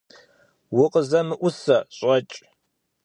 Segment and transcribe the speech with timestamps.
[0.83, 1.77] УкъызэмыӀусэ!
[1.97, 2.37] ЩӀэкӀ!